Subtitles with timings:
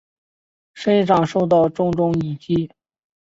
[0.73, 2.71] 身上受到重重一击